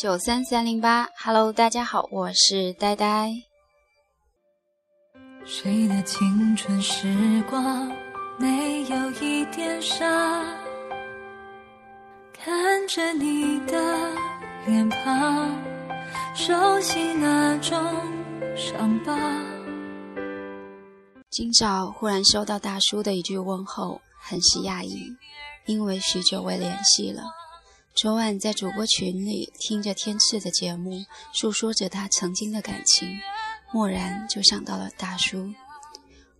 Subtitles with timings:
[0.00, 3.34] 九三三零八，Hello，大家好，我是呆呆。
[5.44, 7.92] 谁的青春时光
[8.38, 10.06] 没有一点傻？
[12.32, 13.76] 看着你的
[14.66, 15.54] 脸庞，
[16.34, 17.78] 熟悉那种
[18.56, 19.14] 伤疤。
[21.28, 25.14] 今早忽然收到大叔的一句问候，很是讶异，
[25.66, 27.22] 因为许久未联系了。
[28.00, 31.04] 昨晚在主播群里听着天赐的节目，
[31.34, 33.20] 诉说着他曾经的感情，
[33.74, 35.52] 蓦然就想到了大叔，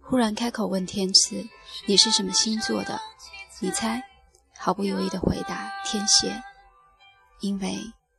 [0.00, 1.46] 忽然开口问天赐
[1.84, 2.98] ：“你是什么星座的？”
[3.60, 4.02] 你猜？
[4.56, 6.42] 毫不犹豫地回答：“天蝎。”
[7.42, 7.76] 因为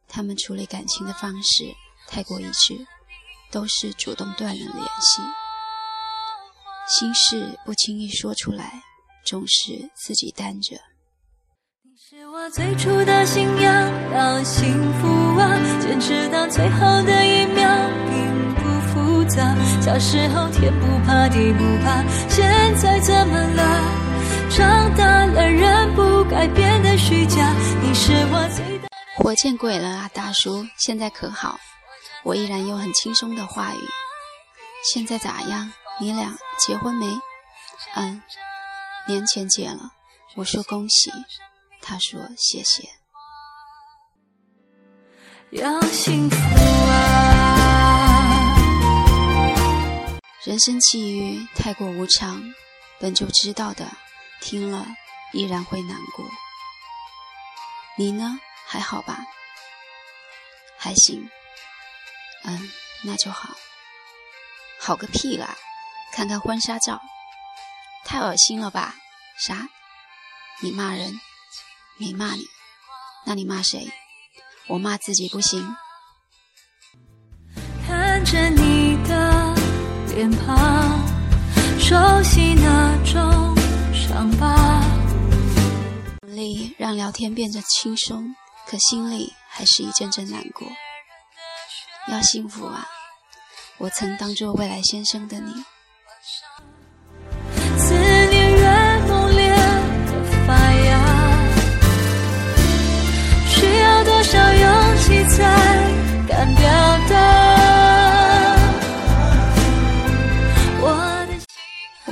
[0.07, 1.63] 他们处理感情的方式
[2.07, 2.85] 太过一致，
[3.49, 5.19] 都是主动断了联系，
[6.87, 8.83] 心事不轻易说出来，
[9.25, 10.79] 总是自己担着。
[12.11, 14.67] 是我最初的信仰，要幸
[14.99, 15.47] 福啊，
[15.79, 17.65] 坚持到最后的一秒，
[18.09, 19.55] 并不复杂。
[19.79, 23.63] 小时候天不怕地不怕，现在怎么了？
[24.49, 27.55] 长大了人不该变得虚假。
[27.81, 31.57] 你是我最大的活见鬼了啊，大叔，现在可好？
[32.23, 33.79] 我依然用很轻松的话语。
[34.83, 35.71] 现在咋样？
[35.97, 37.05] 你俩结婚没？
[37.95, 38.21] 嗯，
[39.07, 39.91] 年前结了。
[40.35, 41.09] 我说恭喜。
[41.81, 42.87] 他说：“谢谢。”
[45.51, 46.35] 要幸福
[46.89, 47.27] 啊！
[50.45, 52.41] 人生际遇太过无常，
[52.99, 53.85] 本就知道的，
[54.39, 54.87] 听了
[55.33, 56.25] 依然会难过。
[57.97, 58.39] 你呢？
[58.65, 59.25] 还好吧？
[60.77, 61.29] 还行。
[62.43, 62.71] 嗯，
[63.03, 63.49] 那就好。
[64.79, 65.55] 好个屁啦！
[66.13, 67.01] 看看婚纱照，
[68.03, 68.95] 太恶心了吧？
[69.37, 69.67] 啥？
[70.61, 71.19] 你骂人？
[72.01, 72.43] 没骂你，
[73.27, 73.87] 那你骂谁？
[74.65, 75.63] 我骂自己不行。
[77.85, 79.55] 看着你的
[80.07, 80.99] 脸庞，
[81.79, 83.55] 熟悉那种
[83.93, 84.83] 伤疤。
[86.21, 88.35] 努力让聊天变得轻松，
[88.65, 90.67] 可心里还是一阵阵难过。
[92.07, 92.87] 要幸福啊！
[93.77, 95.53] 我曾当做未来先生的你。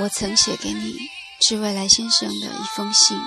[0.10, 0.98] 曾写给你
[1.42, 3.22] 致未来先生的一封信。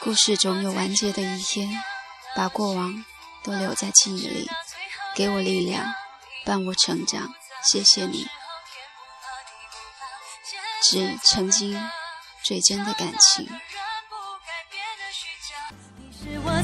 [0.00, 1.82] 故事总有完结的一天，
[2.34, 3.04] 把过往
[3.42, 4.50] 都留在记忆里，
[5.14, 5.94] 给我力量，
[6.44, 7.34] 伴我成长。
[7.64, 8.28] 谢谢你，
[10.82, 11.90] 致曾经
[12.44, 13.48] 最真的感情。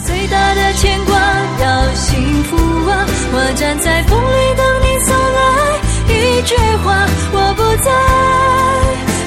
[0.04, 2.56] 最大的牵挂，要幸福
[2.88, 3.06] 啊！
[3.34, 4.81] 我站在风里等
[6.44, 7.90] 句话，我不再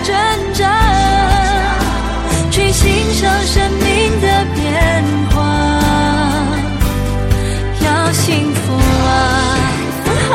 [0.04, 0.14] 挣
[0.54, 0.62] 扎，
[2.52, 5.36] 去欣赏生命的变化。
[7.86, 8.74] 要幸福
[9.08, 10.34] 啊！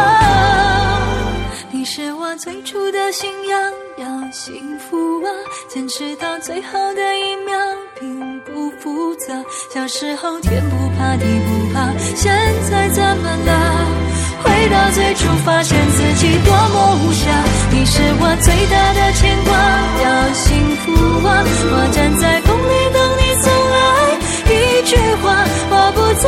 [1.71, 5.29] 你是我最初的信仰，要幸福啊！
[5.69, 7.57] 坚持到最后的一秒
[7.99, 8.71] 并不。
[8.81, 9.35] 复杂，
[9.75, 12.33] 小时候天不怕地不怕，现
[12.71, 13.51] 在怎么了？
[14.43, 17.28] 回到最初，发现自己多么无暇。
[17.71, 19.51] 你是我最大的牵挂，
[20.03, 20.93] 要幸福
[21.27, 21.45] 啊！
[21.73, 23.78] 我站在风里等你送来
[24.51, 25.25] 一句话，
[25.71, 26.25] 我不在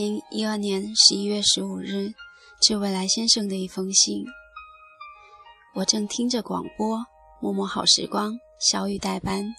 [0.00, 2.14] 零一二年十一月十五日，
[2.62, 4.24] 致未来先生的一封信。
[5.74, 7.04] 我正听着广播，
[7.42, 9.54] 默默好时光，小雨代班，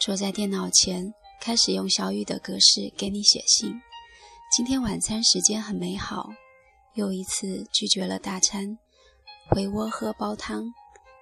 [0.00, 3.78] 坐在电脑前，开始用小雨的格式给你写信。
[4.56, 6.30] 今天晚餐时间很美好，
[6.94, 8.78] 又一次拒绝了大餐，
[9.50, 10.64] 回窝喝煲汤，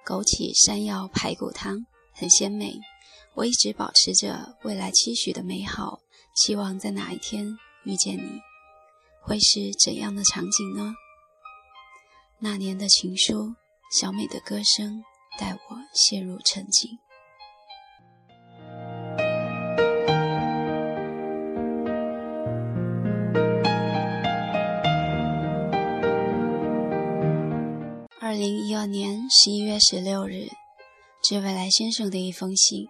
[0.05, 2.79] 枸杞山药排骨汤，很鲜美。
[3.35, 5.99] 我一直保持着未来期许的美好，
[6.33, 7.57] 期望在哪一天。
[7.85, 8.39] 遇见你，
[9.25, 10.93] 会是怎样的场景呢？
[12.39, 13.55] 那年的情书，
[13.89, 15.01] 小美的歌声，
[15.39, 16.99] 带我陷入沉静。
[28.19, 30.49] 二零一二年十一月十六日，
[31.23, 32.89] 致未来先生的一封信。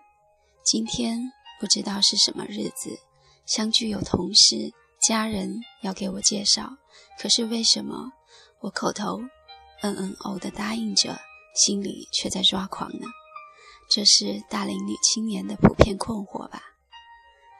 [0.65, 1.19] 今天
[1.59, 2.97] 不知道是什么日子，
[3.45, 4.74] 相聚有同事、
[5.07, 6.77] 家人要给我介绍，
[7.19, 8.11] 可是为什么
[8.61, 9.19] 我口头
[9.81, 11.19] 嗯嗯哦的答应着，
[11.55, 13.07] 心里却在抓狂呢？
[13.89, 16.63] 这是大龄女青年的普遍困惑吧？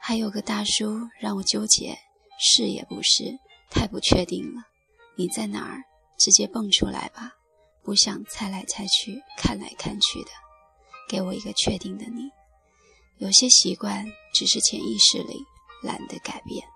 [0.00, 1.98] 还有个大叔让我纠结，
[2.40, 3.38] 是也不是，
[3.70, 4.62] 太不确定了。
[5.16, 5.84] 你在哪儿？
[6.16, 7.32] 直接蹦出来吧，
[7.82, 10.30] 不想猜来猜去、看来看去的，
[11.08, 12.30] 给我一个确定的你。
[13.18, 15.44] 有些习惯只是潜意识里
[15.82, 16.66] 懒得改变。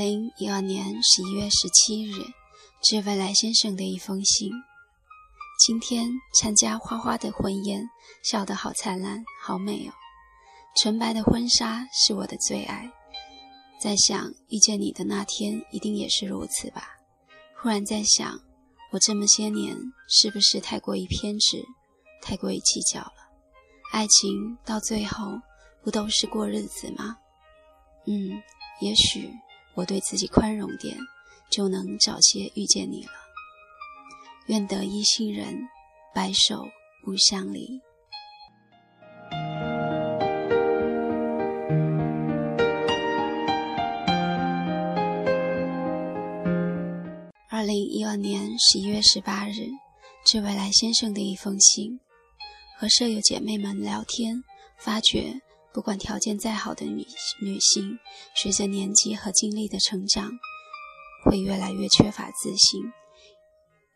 [0.00, 2.24] 零一二年十一月十七日，
[2.82, 4.50] 致未来先生的一封信。
[5.58, 6.08] 今天
[6.40, 7.86] 参加花花的婚宴，
[8.24, 9.92] 笑得好灿烂，好美哦！
[10.74, 12.90] 纯白的婚纱是我的最爱。
[13.78, 16.96] 在想遇见你的那天，一定也是如此吧。
[17.60, 18.40] 忽然在想，
[18.92, 19.76] 我这么些年
[20.08, 21.62] 是不是太过于偏执，
[22.22, 23.12] 太过于计较了？
[23.92, 25.38] 爱情到最后
[25.84, 27.18] 不都是过日子吗？
[28.06, 28.42] 嗯，
[28.80, 29.30] 也许
[29.80, 30.94] 我对自己宽容点，
[31.50, 33.12] 就能早些遇见你了。
[34.48, 35.56] 愿得一心人，
[36.14, 36.68] 白首
[37.02, 37.80] 不相离。
[47.48, 49.66] 二零一二年十一月十八日，
[50.26, 51.98] 致未来先生的一封信。
[52.76, 54.44] 和舍友姐妹们聊天，
[54.76, 55.40] 发觉
[55.72, 57.06] 不管条件再好的女
[57.40, 57.98] 女性，
[58.34, 60.30] 随着年纪和经历的成长，
[61.24, 62.82] 会越来越缺乏自信，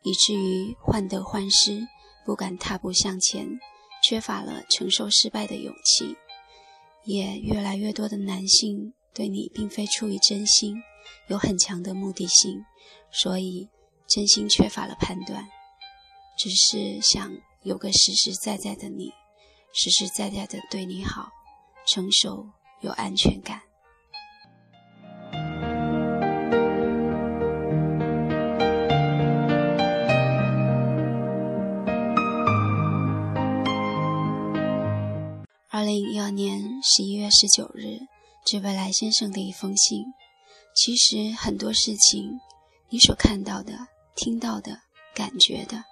[0.03, 1.87] 以至于患得患失，
[2.25, 3.59] 不敢踏步向前，
[4.03, 6.17] 缺乏了承受失败的勇气。
[7.05, 10.77] 也越来越多的男性对你并非出于真心。
[11.29, 12.65] 有很强的目的性，
[13.11, 13.69] 所以
[14.07, 15.47] 真心缺乏了判断，
[16.39, 17.31] 只是想
[17.63, 19.13] 有个实实在在的你，
[19.75, 21.29] 实实在在的对你好，
[21.87, 22.47] 成熟
[22.81, 23.61] 有安全感。
[35.69, 37.99] 二零一二年十一月十九日，
[38.47, 40.05] 致未来先生的一封信。
[40.75, 42.41] 其实很多事情，
[42.89, 43.73] 你所看到的、
[44.17, 44.81] 听到的、
[45.15, 45.85] 感觉的，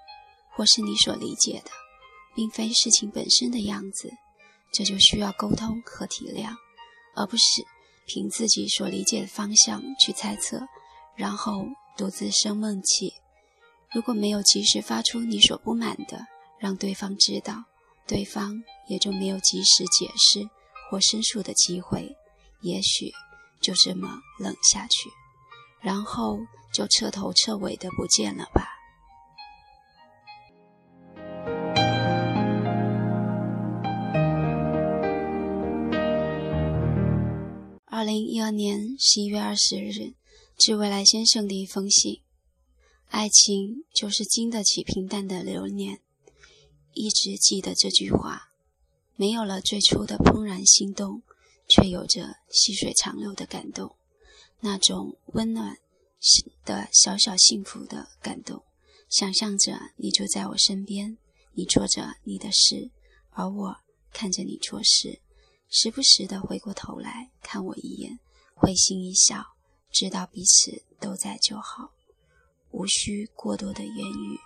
[0.50, 1.70] 或是你所理解的，
[2.34, 4.10] 并非事情本身的样子，
[4.72, 6.54] 这就需要沟通和体谅，
[7.14, 7.42] 而不是
[8.06, 10.60] 凭自己所理解的方向去猜测，
[11.14, 11.66] 然后
[11.96, 13.12] 独自生闷气。
[13.92, 16.26] 如果没有及时发出你所不满的，
[16.58, 17.64] 让对方知道，
[18.06, 20.48] 对方也就没有及时解释
[20.90, 22.16] 或申诉的机会，
[22.62, 23.12] 也许。
[23.64, 25.08] 就这么冷下去，
[25.80, 26.36] 然后
[26.74, 28.66] 就彻头彻尾的不见了吧。
[38.02, 40.14] 二零一二年十一月二十日，
[40.58, 42.20] 致未来先生的一封信：
[43.06, 46.00] 爱情就是经得起平淡的流年，
[46.94, 48.48] 一直记得这句话，
[49.14, 51.22] 没有了最初的怦然心动。
[51.68, 53.94] 却有着细水长流的感动，
[54.62, 55.78] 那种温暖
[56.64, 58.64] 的小小幸福的感动。
[59.08, 61.18] 想象着你就在我身边，
[61.52, 62.90] 你做着你的事，
[63.30, 63.76] 而我
[64.12, 65.20] 看着你做事，
[65.74, 68.18] 时不时的回过头来看我一眼，
[68.54, 69.54] 会心一笑，
[69.90, 71.90] 知道彼此都在就好，
[72.72, 74.38] 无需过多的言语。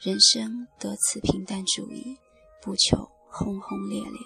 [0.00, 2.16] 人生得此平淡主义，
[2.62, 4.20] 不求轰轰烈烈。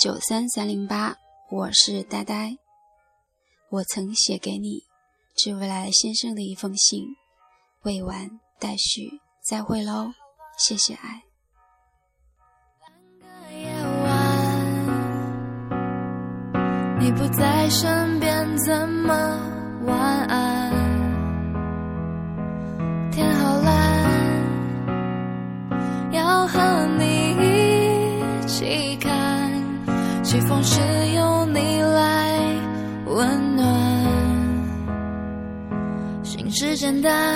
[0.00, 1.14] 九三三零八
[1.50, 2.56] 我是呆呆
[3.68, 4.84] 我曾写给你
[5.36, 7.04] 致未来先生的一封信
[7.82, 10.10] 未完待续再会喽
[10.56, 11.22] 谢谢爱。
[13.52, 13.70] 夜
[14.02, 14.88] 晚
[16.98, 19.12] 你不在身边怎么
[19.84, 20.72] 晚安？
[23.12, 24.10] 天好蓝
[26.10, 29.19] 要和你一起看
[30.30, 30.78] 起风时，
[31.12, 32.54] 有你来
[33.06, 33.66] 温暖。
[36.22, 37.34] 心事简单，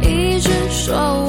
[0.00, 1.27] 一直说。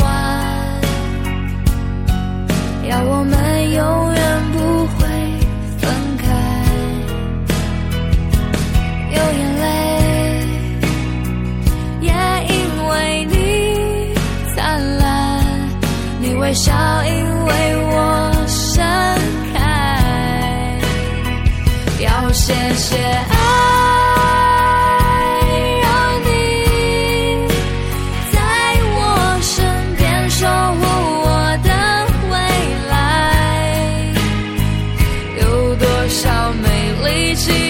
[37.20, 37.69] 一起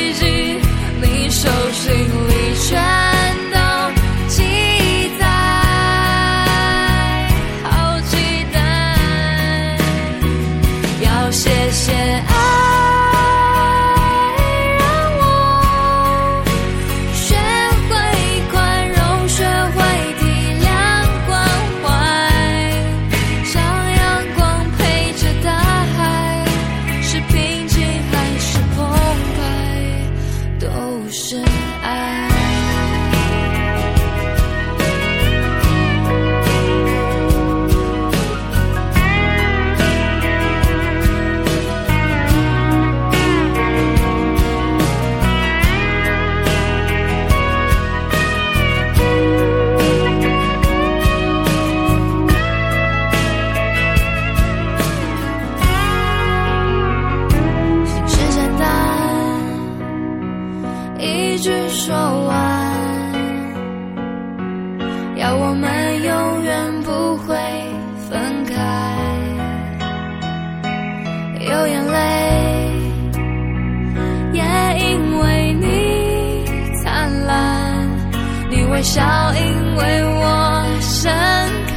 [78.79, 79.03] 微笑，
[79.35, 81.11] 因为我盛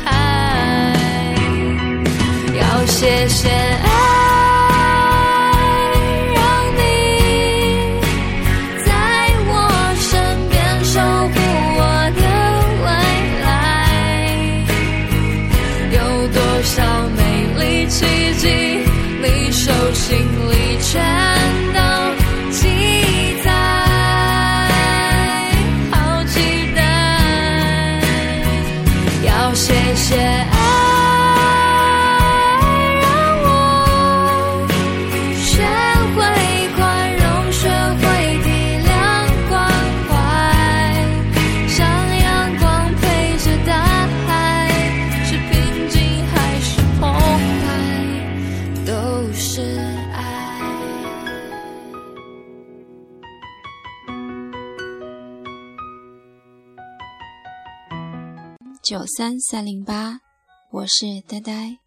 [0.04, 0.06] 开。
[2.54, 3.86] 要谢谢爱，
[6.32, 6.40] 让
[6.78, 6.80] 你
[8.86, 8.88] 在
[9.48, 9.50] 我
[9.98, 10.10] 身
[10.48, 10.54] 边
[10.84, 11.34] 守护
[11.76, 11.80] 我
[12.20, 12.22] 的
[12.84, 12.86] 未
[13.42, 13.44] 来。
[15.90, 16.72] 有多少
[17.16, 17.20] 美
[17.58, 17.98] 丽奇
[18.34, 18.46] 迹，
[19.20, 20.08] 你手心
[20.48, 21.31] 里却。
[58.92, 60.20] 九三三零八
[60.70, 61.81] 我是呆呆。